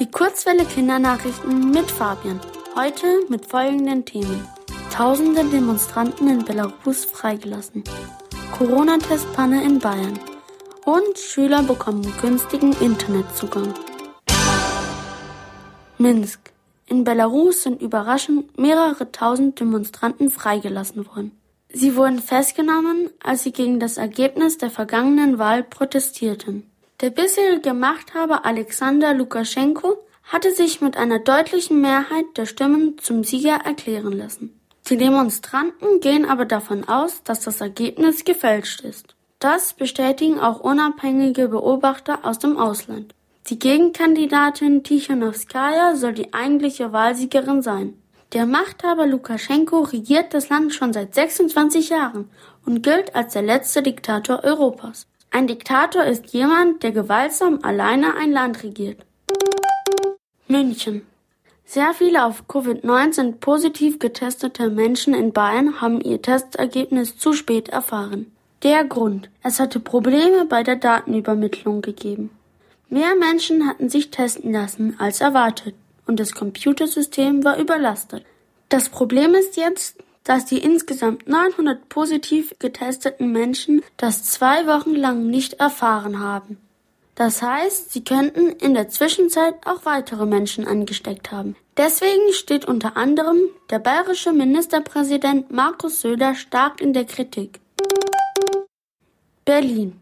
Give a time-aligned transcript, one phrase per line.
[0.00, 2.40] Die Kurzwelle Kindernachrichten mit Fabian.
[2.74, 4.48] Heute mit folgenden Themen.
[4.90, 7.84] Tausende Demonstranten in Belarus freigelassen.
[8.56, 10.18] Corona-Testpanne in Bayern.
[10.86, 13.74] Und Schüler bekommen günstigen Internetzugang.
[15.98, 16.50] Minsk.
[16.86, 21.38] In Belarus sind überraschend mehrere tausend Demonstranten freigelassen worden.
[21.70, 26.69] Sie wurden festgenommen, als sie gegen das Ergebnis der vergangenen Wahl protestierten.
[27.00, 33.60] Der bisherige Machthaber Alexander Lukaschenko hatte sich mit einer deutlichen Mehrheit der Stimmen zum Sieger
[33.64, 34.60] erklären lassen.
[34.90, 39.14] Die Demonstranten gehen aber davon aus, dass das Ergebnis gefälscht ist.
[39.38, 43.14] Das bestätigen auch unabhängige Beobachter aus dem Ausland.
[43.46, 47.94] Die Gegenkandidatin Tichanowskaja soll die eigentliche Wahlsiegerin sein.
[48.34, 52.30] Der Machthaber Lukaschenko regiert das Land schon seit 26 Jahren
[52.66, 55.06] und gilt als der letzte Diktator Europas.
[55.32, 58.98] Ein Diktator ist jemand, der gewaltsam alleine ein Land regiert.
[60.48, 61.02] München.
[61.64, 68.32] Sehr viele auf Covid-19 positiv getestete Menschen in Bayern haben ihr Testergebnis zu spät erfahren.
[68.64, 72.30] Der Grund, es hatte Probleme bei der Datenübermittlung gegeben.
[72.88, 75.76] Mehr Menschen hatten sich testen lassen als erwartet
[76.08, 78.24] und das Computersystem war überlastet.
[78.68, 79.96] Das Problem ist jetzt,
[80.30, 86.56] dass die insgesamt 900 positiv getesteten Menschen das zwei Wochen lang nicht erfahren haben.
[87.16, 91.56] Das heißt, sie könnten in der Zwischenzeit auch weitere Menschen angesteckt haben.
[91.76, 97.58] Deswegen steht unter anderem der bayerische Ministerpräsident Markus Söder stark in der Kritik.
[99.44, 100.00] Berlin.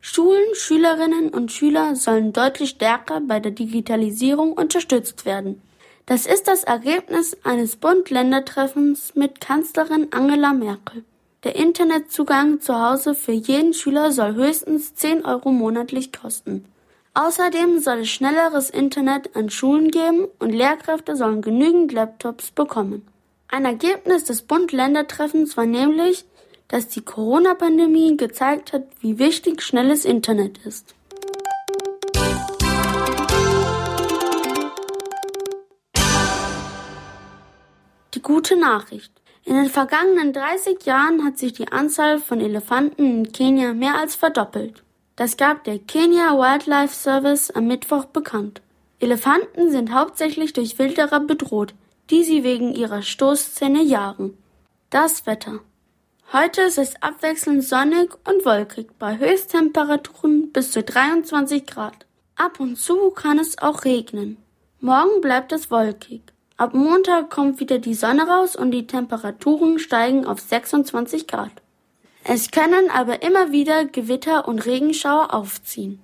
[0.00, 5.60] Schulen, Schülerinnen und Schüler sollen deutlich stärker bei der Digitalisierung unterstützt werden.
[6.06, 11.02] Das ist das Ergebnis eines Bund-Länder-Treffens mit Kanzlerin Angela Merkel.
[11.44, 16.66] Der Internetzugang zu Hause für jeden Schüler soll höchstens 10 Euro monatlich kosten.
[17.14, 23.08] Außerdem soll es schnelleres Internet an Schulen geben und Lehrkräfte sollen genügend Laptops bekommen.
[23.48, 26.26] Ein Ergebnis des Bund-Länder-Treffens war nämlich,
[26.68, 30.94] dass die Corona-Pandemie gezeigt hat, wie wichtig schnelles Internet ist.
[38.14, 39.12] Die gute Nachricht.
[39.44, 44.14] In den vergangenen 30 Jahren hat sich die Anzahl von Elefanten in Kenia mehr als
[44.14, 44.84] verdoppelt.
[45.16, 48.62] Das gab der Kenya Wildlife Service am Mittwoch bekannt.
[49.00, 51.74] Elefanten sind hauptsächlich durch Wilderer bedroht,
[52.10, 54.38] die sie wegen ihrer Stoßzähne jagen.
[54.90, 55.58] Das Wetter.
[56.32, 62.06] Heute ist es abwechselnd sonnig und wolkig bei Höchsttemperaturen bis zu 23 Grad.
[62.36, 64.36] Ab und zu kann es auch regnen.
[64.78, 66.33] Morgen bleibt es wolkig.
[66.56, 71.50] Ab Montag kommt wieder die Sonne raus und die Temperaturen steigen auf 26 Grad.
[72.22, 75.98] Es können aber immer wieder Gewitter und Regenschauer aufziehen.